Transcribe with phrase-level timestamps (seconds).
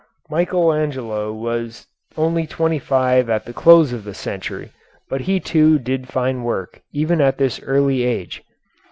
[0.31, 1.85] Michael Angelo was
[2.17, 4.71] only twenty five at the close of the century,
[5.07, 8.41] but he, too, did fine work, even at this early age.